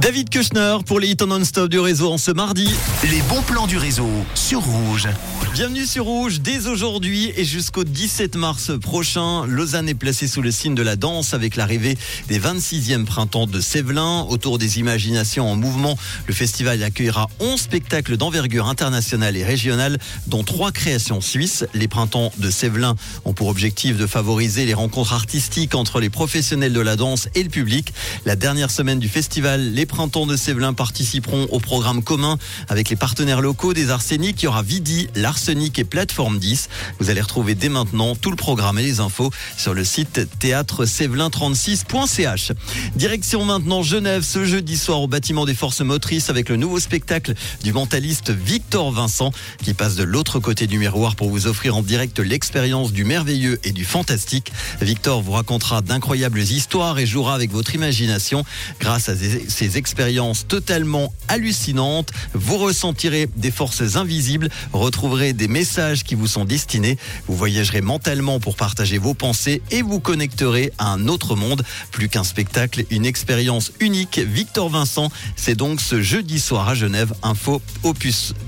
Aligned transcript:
David 0.00 0.30
Kushner 0.30 0.76
pour 0.86 1.00
les 1.00 1.08
hits 1.08 1.26
non-stop 1.26 1.68
du 1.68 1.80
réseau 1.80 2.12
en 2.12 2.18
ce 2.18 2.30
mardi. 2.30 2.72
Les 3.10 3.20
bons 3.22 3.42
plans 3.42 3.66
du 3.66 3.76
réseau 3.78 4.08
sur 4.36 4.60
Rouge. 4.60 5.08
Bienvenue 5.54 5.86
sur 5.86 6.04
Rouge. 6.04 6.40
Dès 6.40 6.68
aujourd'hui 6.68 7.32
et 7.36 7.44
jusqu'au 7.44 7.82
17 7.82 8.36
mars 8.36 8.70
prochain, 8.80 9.44
Lausanne 9.46 9.88
est 9.88 9.94
placée 9.94 10.28
sous 10.28 10.40
le 10.40 10.52
signe 10.52 10.76
de 10.76 10.82
la 10.82 10.94
danse 10.94 11.34
avec 11.34 11.56
l'arrivée 11.56 11.98
des 12.28 12.38
26e 12.38 13.06
printemps 13.06 13.48
de 13.48 13.60
Sévelin. 13.60 14.24
Autour 14.28 14.58
des 14.58 14.78
imaginations 14.78 15.50
en 15.50 15.56
mouvement, 15.56 15.98
le 16.28 16.34
festival 16.34 16.80
accueillera 16.84 17.28
11 17.40 17.60
spectacles 17.60 18.16
d'envergure 18.16 18.68
internationale 18.68 19.36
et 19.36 19.44
régionale, 19.44 19.98
dont 20.28 20.44
trois 20.44 20.70
créations 20.70 21.20
suisses. 21.20 21.66
Les 21.74 21.88
printemps 21.88 22.30
de 22.38 22.50
Sévelin 22.50 22.94
ont 23.24 23.32
pour 23.32 23.48
objectif 23.48 23.96
de 23.96 24.06
favoriser 24.06 24.64
les 24.64 24.74
rencontres 24.74 25.12
artistiques 25.12 25.74
entre 25.74 25.98
les 25.98 26.10
professionnels 26.10 26.72
de 26.72 26.80
la 26.80 26.94
danse 26.94 27.28
et 27.34 27.42
le 27.42 27.50
public. 27.50 27.92
La 28.24 28.36
dernière 28.36 28.70
semaine 28.70 29.00
du 29.00 29.08
festival, 29.08 29.72
les 29.72 29.87
printemps 29.88 30.26
de 30.26 30.36
Sévelin 30.36 30.72
participeront 30.72 31.48
au 31.50 31.58
programme 31.58 32.04
commun 32.04 32.38
avec 32.68 32.90
les 32.90 32.96
partenaires 32.96 33.40
locaux 33.40 33.74
des 33.74 33.90
Arséniques. 33.90 34.42
Il 34.42 34.44
y 34.44 34.48
aura 34.48 34.62
Vidi, 34.62 35.08
l'Arsenic 35.16 35.76
et 35.80 35.84
Plateforme 35.84 36.38
10. 36.38 36.68
Vous 37.00 37.10
allez 37.10 37.20
retrouver 37.20 37.56
dès 37.56 37.68
maintenant 37.68 38.14
tout 38.14 38.30
le 38.30 38.36
programme 38.36 38.78
et 38.78 38.82
les 38.82 39.00
infos 39.00 39.32
sur 39.56 39.74
le 39.74 39.84
site 39.84 40.20
théâtre-sévelin36.ch. 40.38 42.52
Direction 42.94 43.44
maintenant 43.44 43.82
Genève 43.82 44.22
ce 44.22 44.44
jeudi 44.44 44.76
soir 44.76 45.00
au 45.00 45.08
bâtiment 45.08 45.46
des 45.46 45.54
forces 45.54 45.80
motrices 45.80 46.30
avec 46.30 46.50
le 46.50 46.56
nouveau 46.56 46.78
spectacle 46.78 47.34
du 47.64 47.72
mentaliste 47.72 48.30
Victor 48.30 48.92
Vincent 48.92 49.32
qui 49.64 49.74
passe 49.74 49.96
de 49.96 50.04
l'autre 50.04 50.38
côté 50.38 50.68
du 50.68 50.78
miroir 50.78 51.16
pour 51.16 51.30
vous 51.30 51.46
offrir 51.46 51.76
en 51.76 51.82
direct 51.82 52.18
l'expérience 52.18 52.92
du 52.92 53.04
merveilleux 53.04 53.58
et 53.64 53.72
du 53.72 53.84
fantastique. 53.84 54.52
Victor 54.80 55.22
vous 55.22 55.32
racontera 55.32 55.80
d'incroyables 55.80 56.40
histoires 56.40 56.98
et 56.98 57.06
jouera 57.06 57.34
avec 57.34 57.50
votre 57.50 57.74
imagination 57.74 58.44
grâce 58.78 59.08
à 59.08 59.14
ces 59.16 59.77
expériences 59.78 60.46
totalement 60.46 61.14
hallucinantes. 61.28 62.10
Vous 62.34 62.58
ressentirez 62.58 63.28
des 63.36 63.50
forces 63.50 63.96
invisibles, 63.96 64.50
retrouverez 64.74 65.32
des 65.32 65.48
messages 65.48 66.04
qui 66.04 66.14
vous 66.14 66.26
sont 66.26 66.44
destinés. 66.44 66.98
Vous 67.26 67.34
voyagerez 67.36 67.80
mentalement 67.80 68.40
pour 68.40 68.56
partager 68.56 68.98
vos 68.98 69.14
pensées 69.14 69.62
et 69.70 69.80
vous 69.80 70.00
connecterez 70.00 70.72
à 70.76 70.92
un 70.92 71.08
autre 71.08 71.34
monde. 71.36 71.64
Plus 71.90 72.10
qu'un 72.10 72.24
spectacle, 72.24 72.84
une 72.90 73.06
expérience 73.06 73.72
unique. 73.80 74.18
Victor 74.18 74.68
Vincent, 74.68 75.10
c'est 75.36 75.54
donc 75.54 75.80
ce 75.80 76.02
jeudi 76.02 76.40
soir 76.40 76.68
à 76.68 76.74
Genève. 76.74 77.14
Info 77.22 77.62
opus-one.ch. 77.84 78.38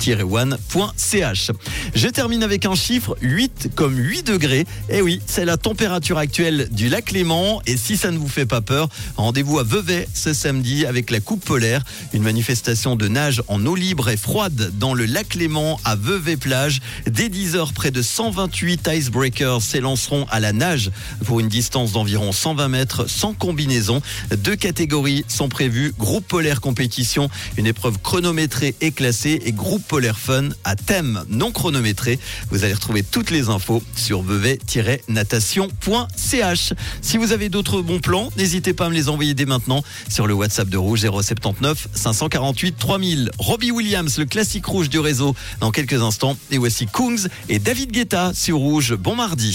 Je 1.95 2.09
termine 2.09 2.43
avec 2.43 2.67
un 2.67 2.75
chiffre 2.75 3.17
8 3.23 3.71
comme 3.75 3.97
8 3.97 4.27
degrés. 4.27 4.67
Eh 4.89 5.01
oui, 5.01 5.21
c'est 5.27 5.45
la 5.45 5.57
température 5.57 6.19
actuelle 6.19 6.69
du 6.71 6.89
lac 6.89 7.13
Léman. 7.13 7.63
Et 7.67 7.77
si 7.77 7.97
ça 7.97 8.11
ne 8.11 8.19
vous 8.19 8.29
fait 8.29 8.47
pas 8.47 8.61
peur, 8.61 8.89
rendez-vous 9.17 9.59
à 9.59 9.63
Vevey 9.63 10.09
ce 10.13 10.33
samedi 10.33 10.87
avec 10.87 11.11
Coupe 11.21 11.45
polaire. 11.45 11.83
Une 12.13 12.23
manifestation 12.23 12.97
de 12.97 13.09
nage 13.09 13.43
en 13.49 13.65
eau 13.67 13.75
libre 13.75 14.09
et 14.09 14.17
froide 14.17 14.73
dans 14.79 14.95
le 14.95 15.07
lac 15.07 15.35
Léman 15.35 15.79
à 15.85 15.97
Vevey-Plage. 15.97 16.81
Dès 17.07 17.29
10h, 17.29 17.73
près 17.73 17.91
de 17.91 18.03
128 18.03 18.89
icebreakers 18.93 19.63
s'élanceront 19.63 20.27
à 20.31 20.41
la 20.41 20.53
nage 20.53 20.91
pour 21.25 21.41
une 21.41 21.49
distance 21.49 21.93
d'environ 21.93 22.33
120 22.33 22.69
mètres 22.69 23.09
sans 23.09 23.33
combinaison. 23.35 24.03
Deux 24.37 24.57
catégories 24.57 25.25
sont 25.29 25.49
prévues. 25.49 25.95
Groupe 25.99 26.27
polaire 26.27 26.61
compétition, 26.61 27.31
une 27.57 27.67
épreuve 27.67 27.99
chronométrée 27.99 28.75
et 28.81 28.93
classée 28.93 29.41
et 29.45 29.53
groupe 29.53 29.87
polaire 29.87 30.19
fun 30.19 30.49
à 30.65 30.77
thème 30.77 31.25
non 31.29 31.53
chronométré. 31.53 32.19
Vous 32.51 32.65
allez 32.65 32.75
retrouver 32.75 33.03
toutes 33.03 33.31
les 33.31 33.49
infos 33.49 33.83
sur 33.97 34.23
vevey-natation.ch. 34.23 36.73
Si 37.03 37.17
vous 37.17 37.33
avez 37.33 37.49
d'autres 37.49 37.81
bons 37.83 38.01
plans, 38.01 38.31
n'hésitez 38.37 38.75
pas 38.75 38.87
à 38.87 38.89
me 38.89 38.95
les 38.95 39.09
envoyer 39.09 39.35
dès 39.35 39.47
maintenant 39.47 39.85
sur 40.09 40.27
le 40.27 40.35
WhatsApp 40.35 40.69
de 40.69 40.77
Rouge 40.77 41.05
079 41.11 41.89
548 41.95 42.77
3000. 42.79 43.31
Robbie 43.39 43.71
Williams, 43.71 44.19
le 44.19 44.25
classique 44.25 44.67
rouge 44.67 44.89
du 44.89 44.99
réseau, 44.99 45.35
dans 45.61 45.71
quelques 45.71 46.03
instants. 46.03 46.37
Et 46.51 46.59
voici 46.59 46.87
Kungs 46.87 47.29
et 47.49 47.59
David 47.59 47.93
Guetta 47.93 48.33
sur 48.35 48.59
Rouge. 48.59 48.95
Bon 48.95 49.15
mardi. 49.15 49.53